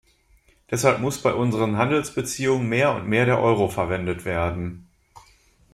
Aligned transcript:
Deshalb 0.71 0.99
muss 0.99 1.21
bei 1.21 1.31
unseren 1.31 1.77
Handelsbeziehungen 1.77 2.67
mehr 2.67 2.95
und 2.95 3.07
mehr 3.07 3.25
der 3.27 3.39
Euro 3.39 3.69
verwendet 3.69 4.25
werden. 4.25 4.89